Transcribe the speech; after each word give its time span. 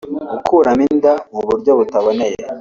gukuramo 0.31 0.81
inda 0.89 1.13
mu 1.33 1.41
buryo 1.47 1.71
butaboneye 1.79 2.37